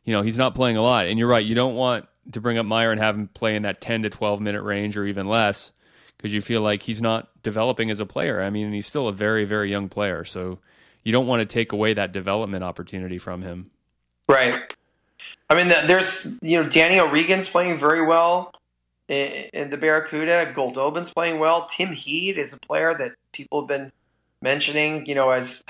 [0.05, 1.07] you know, he's not playing a lot.
[1.07, 1.45] And you're right.
[1.45, 4.11] You don't want to bring up Meier and have him play in that 10 to
[4.11, 5.73] 12 minute range or even less
[6.17, 8.43] because you feel like he's not developing as a player.
[8.43, 10.25] I mean, he's still a very, very young player.
[10.25, 10.59] So
[11.03, 13.71] you don't want to take away that development opportunity from him.
[14.29, 14.75] Right.
[15.49, 18.53] I mean, there's you know Danny O'Regan's playing very well
[19.09, 20.53] in, the Barracuda.
[20.55, 21.67] Goldobin's playing well.
[21.67, 23.93] Tim Heed is a player that people have been
[24.41, 25.07] mentioning.
[25.07, 25.65] You know, as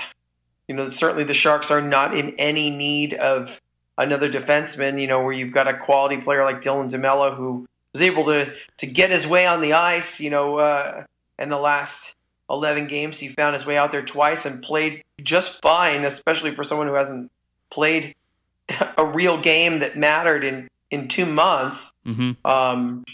[0.67, 3.59] you know, certainly the Sharks are not in any need of
[3.97, 4.99] another defenseman.
[4.99, 8.53] You know, where you've got a quality player like Dylan DeMello who was able to
[8.77, 10.19] to get his way on the ice.
[10.19, 11.03] You know, uh,
[11.39, 12.15] in the last.
[12.49, 16.65] 11 games he found his way out there twice and played just fine especially for
[16.65, 17.31] someone who hasn't
[17.69, 18.13] played
[18.97, 23.05] a real game that mattered in in two months hmm um,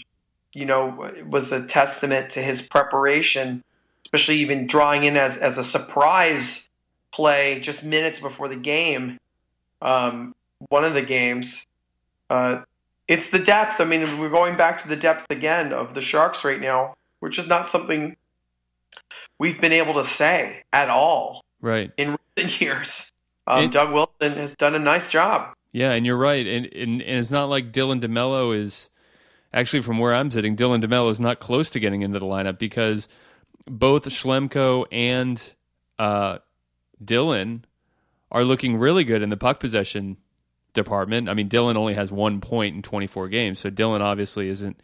[0.52, 3.62] you know it was a testament to his preparation
[4.04, 6.68] especially even drawing in as as a surprise
[7.12, 9.18] play just minutes before the game
[9.80, 10.34] um,
[10.68, 11.66] one of the games
[12.30, 12.62] uh,
[13.06, 16.44] it's the depth i mean we're going back to the depth again of the sharks
[16.44, 18.16] right now which is not something
[19.38, 21.90] we've been able to say at all Right.
[21.96, 23.12] in recent years
[23.46, 26.46] um, doug wilson has done a nice job Yeah, and you're right.
[26.46, 28.88] And, and, and it's not like Dylan DeMello is
[29.52, 32.58] actually from where I'm sitting, Dylan DeMello is not close to getting into the lineup
[32.58, 33.06] because
[33.66, 35.52] both Schlemko and
[35.98, 36.38] uh,
[37.04, 37.62] Dylan
[38.32, 40.16] are looking really good in the puck possession
[40.78, 41.28] department.
[41.28, 44.80] I mean, Dylan only has one point in 24 games, so Dylan obviously isn't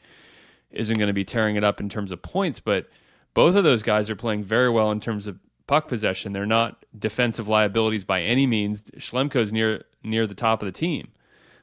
[0.70, 2.88] isn't going to be tearing it up in terms of points, but
[3.32, 6.32] both of those guys are playing very well in terms of puck possession.
[6.32, 8.82] They're not defensive liabilities by any means.
[8.98, 11.08] Schlemko's near near the top of the team.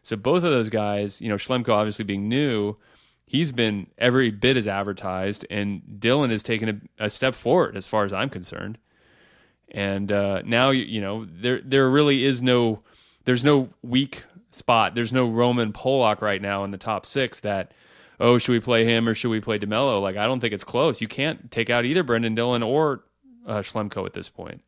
[0.03, 2.75] So both of those guys, you know, Schlemko obviously being new,
[3.25, 7.85] he's been every bit as advertised, and Dylan has taken a, a step forward as
[7.85, 8.77] far as I'm concerned.
[9.69, 12.81] And uh, now, you know, there there really is no,
[13.25, 14.95] there's no weak spot.
[14.95, 17.73] There's no Roman Polak right now in the top six that,
[18.19, 20.01] oh, should we play him or should we play DeMello?
[20.01, 21.01] Like, I don't think it's close.
[21.01, 23.03] You can't take out either Brendan Dillon or
[23.47, 24.61] uh, Schlemko at this point.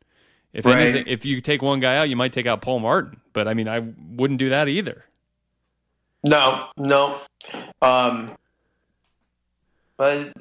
[0.52, 0.78] If Right.
[0.78, 3.20] anything, if you take one guy out, you might take out Paul Martin.
[3.32, 5.04] But I mean, I wouldn't do that either.
[6.22, 7.20] No, no.
[7.82, 8.32] Um,
[9.96, 10.32] but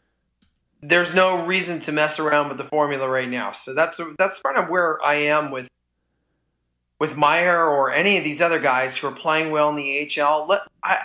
[0.82, 3.52] there's no reason to mess around with the formula right now.
[3.52, 5.68] So that's that's kind of where I am with
[7.04, 10.48] with Meier or any of these other guys who are playing well in the AHL.
[10.48, 11.00] Let I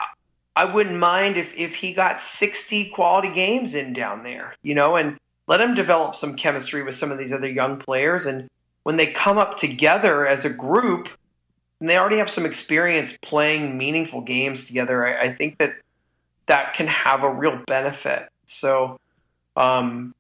[0.54, 4.94] I wouldn't mind if if he got 60 quality games in down there, you know,
[4.94, 8.48] and let him develop some chemistry with some of these other young players and
[8.84, 11.08] when they come up together as a group
[11.80, 15.04] and they already have some experience playing meaningful games together.
[15.04, 15.72] I, I think that
[16.46, 18.28] that can have a real benefit.
[18.46, 19.00] So
[19.56, 20.14] um,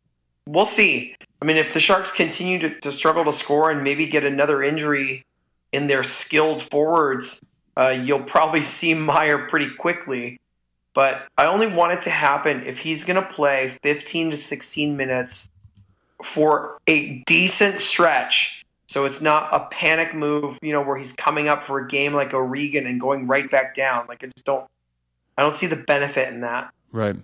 [0.44, 1.14] we'll see.
[1.40, 4.60] I mean, if the Sharks continue to, to struggle to score and maybe get another
[4.60, 5.24] injury
[5.72, 7.40] in their skilled forwards,
[7.76, 10.40] uh, you'll probably see Meier pretty quickly.
[10.94, 14.96] But I only want it to happen if he's going to play 15 to 16
[14.96, 15.48] minutes
[16.24, 18.64] for a decent stretch.
[18.88, 22.14] So it's not a panic move, you know, where he's coming up for a game
[22.14, 24.06] like O'Regan and going right back down.
[24.08, 24.66] Like I just don't,
[25.36, 26.72] I don't see the benefit in that.
[26.90, 27.16] Right.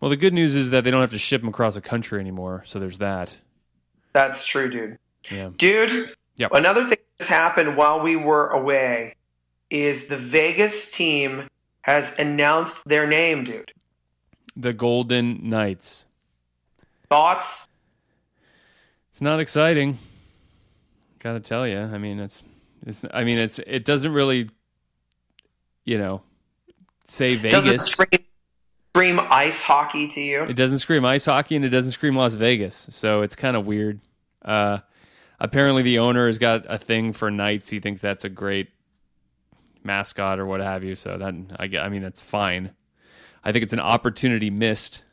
[0.00, 2.20] Well, the good news is that they don't have to ship him across the country
[2.20, 2.62] anymore.
[2.64, 3.36] So there's that.
[4.12, 4.98] That's true, dude.
[5.30, 5.50] Yeah.
[5.56, 6.52] Dude, Yep.
[6.52, 9.14] another thing that's happened while we were away
[9.70, 11.48] is the Vegas team
[11.82, 13.72] has announced their name, dude.
[14.56, 16.04] The Golden Knights.
[17.08, 17.68] Thoughts?
[19.12, 19.98] It's not exciting.
[21.20, 21.78] Gotta tell you.
[21.78, 22.42] I mean, it's
[22.86, 23.04] it's.
[23.12, 24.50] I mean, it's it doesn't really,
[25.84, 26.22] you know,
[27.04, 27.86] say Doesn't Vegas.
[27.86, 28.24] scream,
[28.94, 30.42] scream ice hockey to you?
[30.44, 32.86] It doesn't scream ice hockey and it doesn't scream Las Vegas.
[32.90, 34.00] So it's kind of weird.
[34.42, 34.78] Uh,
[35.40, 37.70] apparently, the owner has got a thing for Knights.
[37.70, 38.68] He thinks that's a great
[39.82, 40.94] mascot or what have you.
[40.94, 42.72] So that I, I mean, that's fine.
[43.44, 45.04] I think it's an opportunity missed.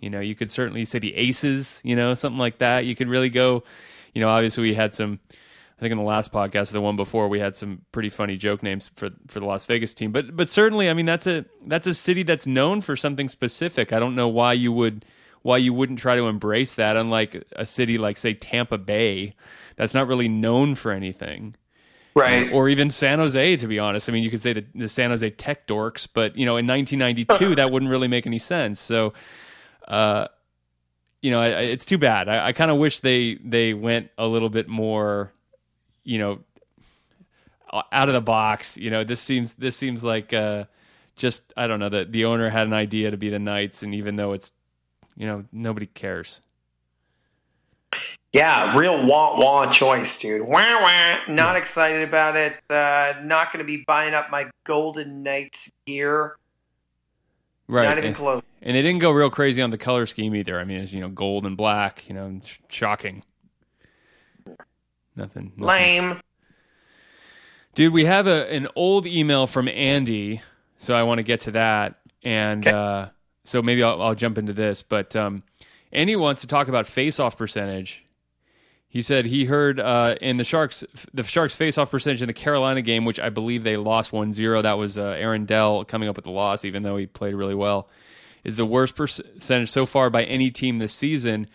[0.00, 1.80] You know, you could certainly say the Aces.
[1.84, 2.86] You know, something like that.
[2.86, 3.62] You could really go.
[4.14, 5.20] You know, obviously we had some.
[5.78, 8.36] I think in the last podcast, or the one before, we had some pretty funny
[8.36, 10.12] joke names for for the Las Vegas team.
[10.12, 13.92] But but certainly, I mean, that's a that's a city that's known for something specific.
[13.92, 15.04] I don't know why you would
[15.42, 16.96] why you wouldn't try to embrace that.
[16.96, 19.34] Unlike a city like say Tampa Bay,
[19.76, 21.54] that's not really known for anything
[22.14, 22.52] Right.
[22.52, 23.56] or even San Jose.
[23.56, 26.36] To be honest, I mean, you could say the, the San Jose Tech Dorks, but
[26.36, 28.80] you know, in 1992, that wouldn't really make any sense.
[28.80, 29.14] So,
[29.88, 30.28] uh,
[31.22, 32.28] you know, I, I- it's too bad.
[32.28, 35.32] I, I kind of wish they they went a little bit more,
[36.04, 36.40] you know,
[37.90, 38.76] out of the box.
[38.76, 40.64] You know, this seems this seems like uh,
[41.16, 43.94] just I don't know that the owner had an idea to be the Knights, and
[43.94, 44.50] even though it's
[45.16, 46.40] you know nobody cares.
[48.32, 50.42] Yeah, real wah wah choice, dude.
[50.42, 51.16] Wah wah.
[51.28, 52.54] Not excited about it.
[52.70, 56.36] Uh, not going to be buying up my Golden Knights gear.
[57.68, 57.84] Right.
[57.84, 58.42] Not even and, close.
[58.62, 60.58] and they didn't go real crazy on the color scheme either.
[60.58, 62.08] I mean, it's you know gold and black.
[62.08, 63.22] You know, sh- shocking.
[65.14, 65.52] Nothing.
[65.56, 65.58] nothing.
[65.58, 66.20] Lame.
[67.74, 70.42] Dude, we have a an old email from Andy,
[70.78, 72.74] so I want to get to that, and Okay.
[72.76, 73.06] uh,
[73.44, 74.82] so maybe I'll, I'll jump into this.
[74.82, 75.42] But um,
[75.92, 78.04] Andy wants to talk about face-off percentage.
[78.88, 82.82] He said he heard uh, in the Sharks the Sharks face-off percentage in the Carolina
[82.82, 84.62] game, which I believe they lost 1-0.
[84.62, 87.54] That was uh, Aaron Dell coming up with the loss, even though he played really
[87.54, 87.88] well.
[88.44, 91.46] Is the worst percentage so far by any team this season.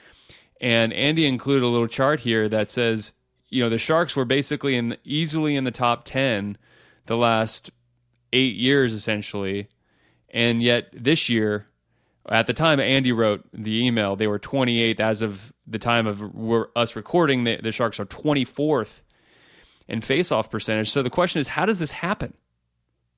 [0.59, 3.11] And Andy included a little chart here that says,
[3.49, 6.57] you know, the Sharks were basically in easily in the top 10
[7.05, 7.69] the last
[8.33, 9.67] 8 years essentially.
[10.29, 11.66] And yet this year
[12.29, 16.21] at the time Andy wrote the email, they were 28th as of the time of
[16.75, 17.43] us recording.
[17.43, 19.01] The, the Sharks are 24th
[19.87, 20.91] in faceoff percentage.
[20.91, 22.33] So the question is, how does this happen?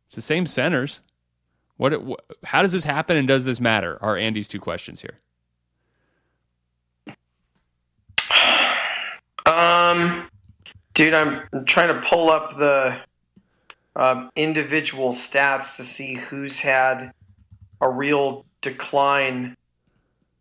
[0.07, 1.01] It's the same centers.
[1.77, 1.93] What?
[1.93, 3.97] wh- How does this happen, and does this matter?
[4.01, 5.19] Are Andy's two questions here?
[9.45, 10.29] Um,
[10.93, 12.99] dude, I'm trying to pull up the
[13.95, 17.11] um, individual stats to see who's had
[17.81, 19.55] a real decline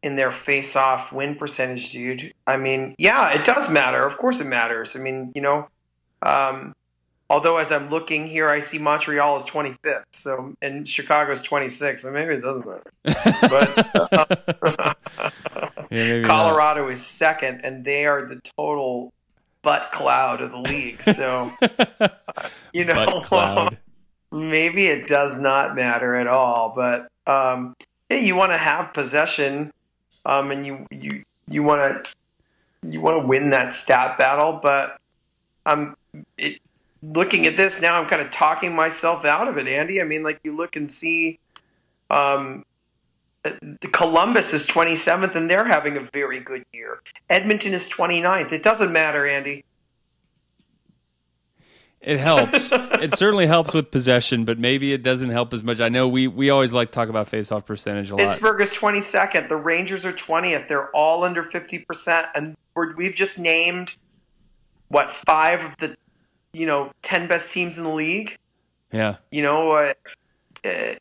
[0.02, 2.33] in their face-off win percentage, dude.
[2.46, 4.07] I mean, yeah, it does matter.
[4.07, 4.94] Of course, it matters.
[4.94, 5.68] I mean, you know,
[6.22, 6.74] um,
[7.28, 12.12] although as I'm looking here, I see Montreal is 25th, so and Chicago's 26th, so
[12.12, 12.92] maybe it doesn't matter.
[13.48, 14.96] But
[15.90, 16.31] Yeah, maybe not.
[16.31, 19.12] Colorado is second, and they are the total
[19.62, 21.02] butt cloud of the league.
[21.02, 21.52] So,
[22.72, 23.70] you know,
[24.33, 26.74] maybe it does not matter at all.
[26.76, 27.74] But um,
[28.11, 29.73] yeah, you want to have possession,
[30.25, 32.11] um, and you you you want to
[32.88, 34.61] you want to win that stat battle.
[34.62, 34.99] But
[35.66, 35.97] I'm
[36.37, 36.61] it,
[37.03, 38.01] looking at this now.
[38.01, 40.01] I'm kind of talking myself out of it, Andy.
[40.01, 41.38] I mean, like you look and see.
[42.11, 42.64] Um,
[43.42, 47.01] the Columbus is 27th and they're having a very good year.
[47.31, 48.53] Edmonton is 29th.
[48.53, 49.64] It doesn't matter, Andy.
[52.09, 52.71] It helps.
[52.73, 55.79] it certainly helps with possession, but maybe it doesn't help as much.
[55.79, 58.31] I know we we always like to talk about faceoff percentage a lot.
[58.31, 59.51] Pittsburgh is 22nd.
[59.51, 60.68] The Rangers are 20th.
[60.68, 62.28] They're all under 50%.
[62.35, 63.93] And we're, we've just named,
[64.89, 65.99] what, five of the,
[66.55, 68.39] you know, 10 best teams in the league?
[68.91, 69.16] Yeah.
[69.30, 69.93] You know, uh,
[70.64, 70.95] uh,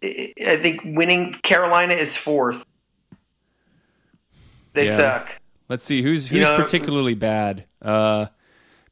[0.00, 2.64] I think winning Carolina is fourth.
[4.74, 4.96] They Yeah.
[4.96, 5.28] suck.
[5.68, 7.64] Let's see who's who's You know- particularly bad.
[7.82, 8.26] Uh,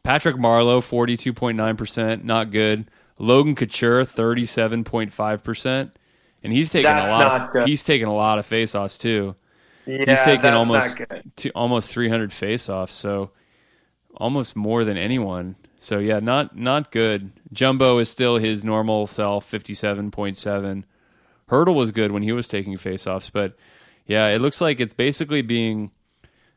[0.07, 2.89] Patrick Marleau, forty two point nine percent, not good.
[3.19, 5.97] Logan Couture, thirty seven point five percent,
[6.43, 7.57] and he's taking That's a lot.
[7.57, 9.35] Of, he's taking a lot of faceoffs too.
[9.85, 11.37] Yeah, He's taking that's almost not good.
[11.37, 13.31] to almost three hundred faceoffs, so
[14.17, 15.57] almost more than anyone.
[15.81, 17.33] So yeah, not not good.
[17.53, 20.85] Jumbo is still his normal self, fifty seven point seven.
[21.51, 23.57] Hertl was good when he was taking faceoffs, but
[24.07, 25.91] yeah, it looks like it's basically being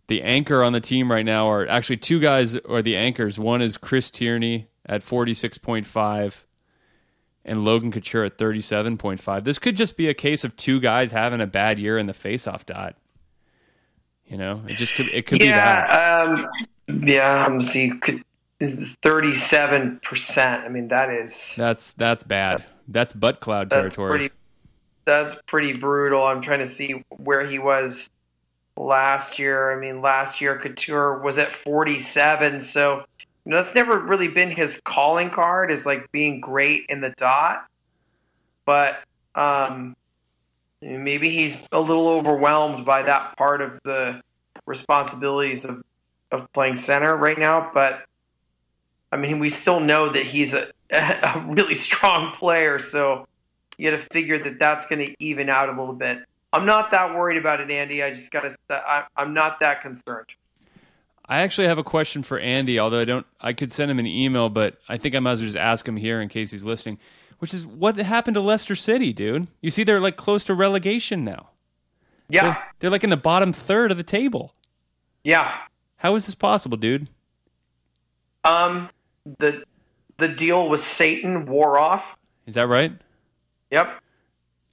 [0.09, 3.39] the anchor on the team right now are actually two guys are the anchors.
[3.39, 6.33] One is Chris Tierney at 46.5
[7.45, 9.43] and Logan Couture at 37.5.
[9.43, 12.13] This could just be a case of two guys having a bad year in the
[12.13, 12.95] faceoff dot.
[14.25, 15.89] You know, it just could it could be that.
[15.89, 16.43] Yeah,
[16.91, 17.45] um, yeah.
[17.45, 17.91] I'm see,
[18.61, 20.65] thirty-seven percent.
[20.65, 22.63] I mean, that is That's that's bad.
[22.87, 24.09] That's butt cloud that's territory.
[24.09, 24.33] pretty.
[25.05, 26.23] That's pretty brutal.
[26.23, 28.07] I'm trying to see where he was
[28.79, 29.71] last year.
[29.71, 33.03] I mean, last year Couture was at 47, so
[33.45, 35.71] you know, that's never really been his calling card.
[35.71, 37.65] Is like being great in the dot,
[38.65, 39.03] but
[39.35, 39.95] um,
[40.81, 44.21] maybe he's a little overwhelmed by that part of the
[44.65, 45.83] responsibilities of
[46.31, 47.71] of playing center right now.
[47.73, 48.05] But
[49.11, 53.27] I mean, we still know that he's a, a really strong player, so
[53.77, 56.19] you got to figure that that's going to even out a little bit.
[56.51, 58.01] I'm not that worried about it, Andy.
[58.03, 59.05] I just got to.
[59.15, 60.27] I'm not that concerned.
[61.25, 63.25] I actually have a question for Andy, although I don't.
[63.39, 65.87] I could send him an email, but I think I might as well just ask
[65.87, 66.97] him here in case he's listening.
[67.37, 69.47] Which is what happened to Leicester City, dude?
[69.61, 71.49] You see, they're like close to relegation now.
[72.31, 74.53] Yeah, They're, they're like in the bottom third of the table.
[75.23, 75.55] yeah.
[75.97, 77.09] How is this possible, dude?
[78.45, 78.89] Um,
[79.39, 79.63] the
[80.17, 82.15] the deal with Satan wore off.
[82.45, 82.93] Is that right?
[83.71, 83.99] Yep.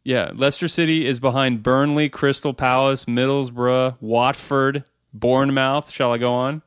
[0.06, 5.90] Yeah, Leicester City is behind Burnley, Crystal Palace, Middlesbrough, Watford, Bournemouth.
[5.90, 6.62] Shall I go on?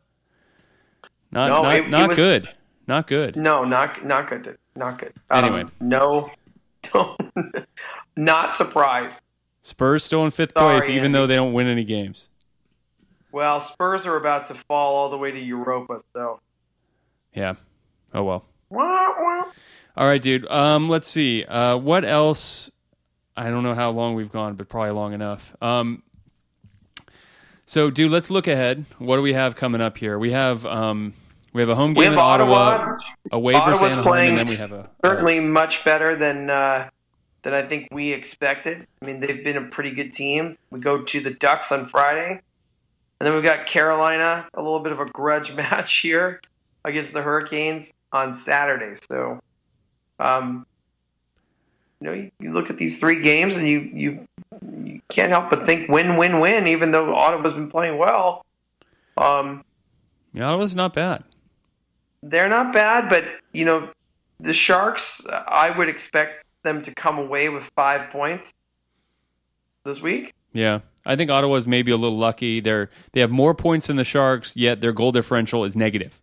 [1.32, 2.50] Not No, not, it- it was- good.
[2.86, 3.36] Not good.
[3.38, 4.58] No, not not good.
[4.76, 5.14] Not good.
[5.32, 5.62] Anyway.
[5.62, 6.32] um, no,
[6.94, 7.16] no,
[8.18, 9.22] not surprised.
[9.62, 11.18] Spurs still in fifth Sorry, place, even Andy.
[11.20, 12.28] though they don't win any games.
[13.32, 16.00] Well, Spurs are about to fall all the way to Europa.
[16.16, 16.40] So,
[17.34, 17.54] Yeah.
[18.14, 18.46] Oh well.
[19.96, 20.46] All right, dude.
[20.52, 21.46] Um, let's see.
[21.46, 22.72] Uh, what else?
[23.40, 25.56] I don't know how long we've gone, but probably long enough.
[25.62, 26.04] Um,
[27.66, 28.86] so, dude, let's look ahead.
[28.98, 30.20] What do we have coming up here?
[30.20, 31.14] We have um,
[31.54, 32.98] we have a home game in Ottawa, Ottawa.
[33.32, 36.90] away versus Ottawa's Anaheim, playing and then we have a certainly much better than uh,
[37.44, 38.86] than I think we expected.
[39.02, 40.58] I mean, they've been a pretty good team.
[40.70, 42.42] We go to the Ducks on Friday, and
[43.22, 46.42] then we've got Carolina, a little bit of a grudge match here
[46.84, 49.00] against the Hurricanes on Saturday.
[49.10, 49.40] So,
[50.20, 50.66] um,
[52.02, 54.28] you know, you, you look at these three games, and you you
[54.84, 56.68] you can't help but think win, win, win.
[56.68, 58.46] Even though Ottawa's been playing well,
[59.18, 59.64] um,
[60.34, 61.24] yeah, Ottawa's not bad.
[62.24, 63.24] they're not bad, but
[63.54, 63.90] you know,
[64.40, 65.22] the Sharks.
[65.30, 68.54] I would expect them to come away with five points
[69.86, 70.34] this week.
[70.54, 72.60] Yeah, I think Ottawa's maybe a little lucky.
[72.60, 76.22] They're they have more points than the Sharks, yet their goal differential is negative.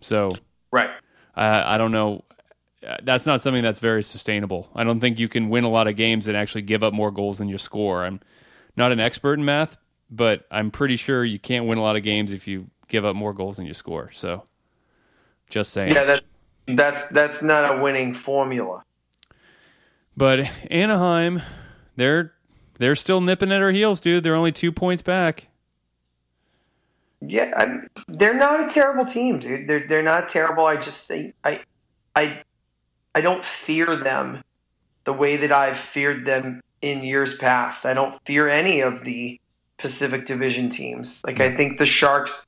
[0.00, 0.32] So
[0.70, 0.90] Right.
[1.34, 2.24] I I don't know.
[2.86, 4.68] Uh, That's not something that's very sustainable.
[4.74, 7.10] I don't think you can win a lot of games and actually give up more
[7.10, 8.04] goals than you score.
[8.04, 8.20] I'm
[8.76, 9.76] not an expert in math,
[10.10, 13.16] but I'm pretty sure you can't win a lot of games if you give up
[13.16, 14.10] more goals than you score.
[14.12, 14.44] So,
[15.48, 15.94] just saying.
[15.94, 16.22] Yeah, that
[16.66, 18.82] that's that's not a winning formula.
[20.16, 21.42] But Anaheim,
[21.96, 22.32] they're
[22.78, 24.22] they're still nipping at our heels, dude.
[24.22, 25.48] They're only two points back.
[27.20, 29.68] Yeah, I'm, they're not a terrible team, dude.
[29.68, 30.66] They're they're not terrible.
[30.66, 31.60] I just think I
[32.14, 32.42] I
[33.14, 34.42] I don't fear them
[35.04, 37.86] the way that I've feared them in years past.
[37.86, 39.40] I don't fear any of the
[39.78, 41.22] Pacific Division teams.
[41.26, 42.46] Like I think the Sharks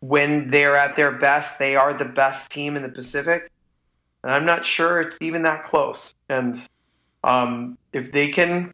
[0.00, 3.50] when they're at their best, they are the best team in the Pacific.
[4.22, 6.14] And I'm not sure it's even that close.
[6.28, 6.60] And
[7.24, 8.72] um, if they can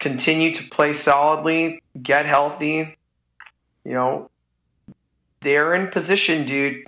[0.00, 2.96] continue to play solidly, get healthy,
[3.84, 4.30] you know,
[5.42, 6.86] they're in position, dude,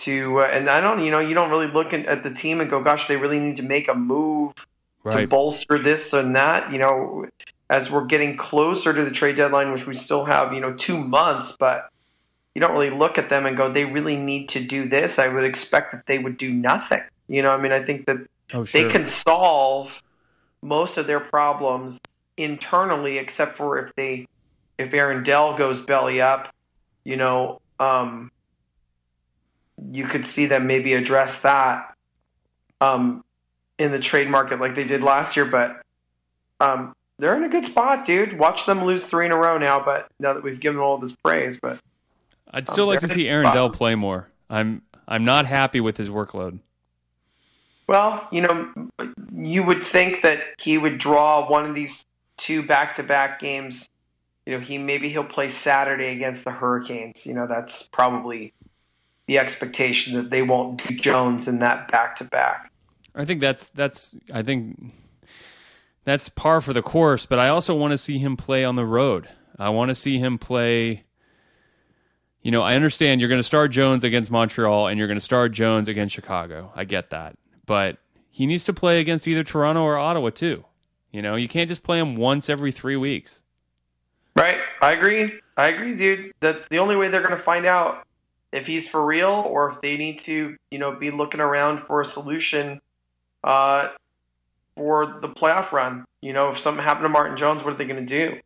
[0.00, 0.40] to.
[0.40, 2.82] Uh, and I don't, you know, you don't really look at the team and go,
[2.82, 4.54] "Gosh, they really need to make a move
[5.10, 7.26] to bolster this and that." You know,
[7.68, 10.98] as we're getting closer to the trade deadline, which we still have, you know, two
[10.98, 11.88] months, but
[12.54, 15.28] you don't really look at them and go, "They really need to do this." I
[15.28, 17.02] would expect that they would do nothing.
[17.28, 18.18] You know, I mean, I think that
[18.52, 18.82] Oh, sure.
[18.82, 20.02] they can solve
[20.62, 22.00] most of their problems
[22.36, 24.26] internally, except for if they
[24.78, 26.54] if Aaron Dell goes belly up,
[27.04, 28.30] you know, um,
[29.92, 31.94] you could see them maybe address that
[32.80, 33.24] um,
[33.78, 35.44] in the trade market like they did last year.
[35.44, 35.82] But
[36.60, 38.38] um, they're in a good spot, dude.
[38.38, 39.82] Watch them lose three in a row now.
[39.82, 41.78] But now that we've given them all this praise, but
[42.52, 44.28] I'd still Um, like to see Aaron Dell play more.
[44.48, 46.58] I'm I'm not happy with his workload.
[47.86, 48.72] Well, you know,
[49.34, 52.06] you would think that he would draw one of these
[52.36, 53.90] two back-to-back games.
[54.46, 57.26] You know, he maybe he'll play Saturday against the Hurricanes.
[57.26, 58.52] You know, that's probably
[59.30, 62.72] the expectation that they won't do Jones in that back-to-back.
[63.14, 64.92] I think that's that's I think
[66.02, 68.84] that's par for the course, but I also want to see him play on the
[68.84, 69.28] road.
[69.56, 71.04] I want to see him play
[72.42, 75.24] you know, I understand you're going to start Jones against Montreal and you're going to
[75.24, 76.72] start Jones against Chicago.
[76.74, 77.36] I get that.
[77.66, 77.98] But
[78.30, 80.64] he needs to play against either Toronto or Ottawa too.
[81.12, 83.40] You know, you can't just play him once every 3 weeks.
[84.34, 84.58] Right.
[84.82, 85.34] I agree.
[85.56, 86.32] I agree, dude.
[86.40, 88.04] That the only way they're going to find out
[88.52, 92.00] if he's for real or if they need to, you know, be looking around for
[92.00, 92.80] a solution
[93.44, 93.88] uh,
[94.76, 96.04] for the playoff run.
[96.20, 98.40] You know, if something happened to Martin Jones, what are they going to do?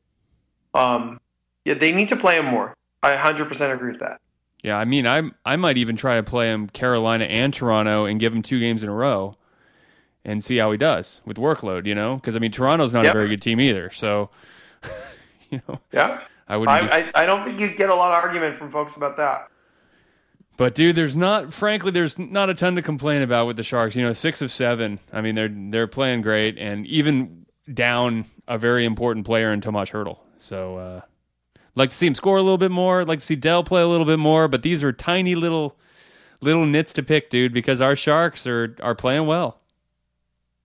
[0.78, 1.20] Um,
[1.64, 2.76] yeah, they need to play him more.
[3.02, 4.20] I 100% agree with that.
[4.62, 8.18] Yeah, I mean, I I might even try to play him Carolina and Toronto and
[8.18, 9.36] give him two games in a row
[10.24, 12.16] and see how he does with workload, you know?
[12.16, 13.14] Because I mean, Toronto's not Yep.
[13.14, 13.90] a very good team either.
[13.90, 14.30] So,
[15.50, 16.20] you know, Yeah.
[16.48, 16.80] I wouldn't.
[16.90, 19.18] be- I, I, I don't think you'd get a lot of argument from folks about
[19.18, 19.48] that.
[20.56, 21.52] But dude, there's not.
[21.52, 23.96] Frankly, there's not a ton to complain about with the Sharks.
[23.96, 25.00] You know, six of seven.
[25.12, 29.90] I mean, they're they're playing great, and even down a very important player in Tomas
[29.90, 30.20] Hertl.
[30.36, 31.00] So, uh,
[31.74, 33.04] like to see him score a little bit more.
[33.04, 34.46] Like to see Dell play a little bit more.
[34.46, 35.76] But these are tiny little
[36.40, 39.60] little nits to pick, dude, because our Sharks are are playing well.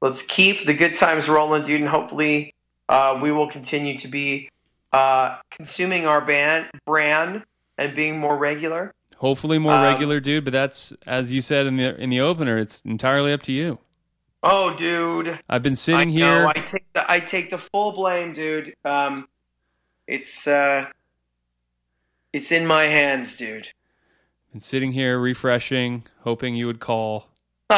[0.01, 2.53] Let's keep the good times rolling, dude, and hopefully
[2.87, 4.49] uh, we will continue to be
[4.93, 7.43] uh, consuming our band, brand
[7.77, 8.93] and being more regular.
[9.19, 10.43] Hopefully, more Um, regular, dude.
[10.45, 12.57] But that's as you said in the in the opener.
[12.57, 13.79] It's entirely up to you.
[14.41, 15.37] Oh, dude.
[15.49, 16.13] I've been I sitting know.
[16.15, 16.47] here.
[16.47, 18.73] I take the I take the full blame, dude.
[18.85, 19.27] Um,
[20.07, 20.87] it's uh,
[22.33, 23.69] it's in my hands, dude.
[24.51, 27.27] been sitting here refreshing, hoping you would call.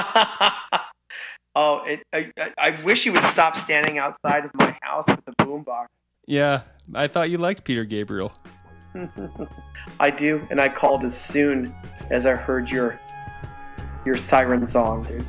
[1.55, 5.23] oh, it, I, I- I wish you would stop standing outside of my house with
[5.25, 5.87] the boombox.
[6.27, 6.61] Yeah,
[6.93, 8.31] I thought you liked Peter Gabriel.
[9.99, 11.73] I do, and I called as soon
[12.09, 12.99] as I heard your
[14.05, 15.25] your siren song, dude.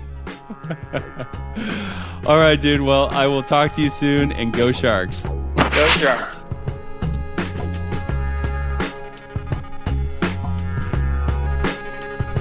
[2.26, 2.80] All right, dude.
[2.80, 5.22] Well, I will talk to you soon and go Sharks.
[5.22, 6.44] Go Sharks.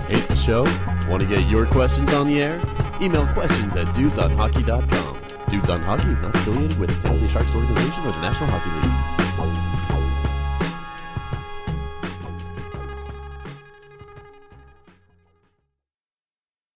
[0.08, 0.64] Hate the show?
[1.10, 2.62] Want to get your questions on the air?
[3.02, 5.22] Email questions at dudesonhockey.com.
[5.50, 8.50] Dudes on Hockey is not affiliated with the San Jose Sharks organization or the National
[8.50, 9.11] Hockey League.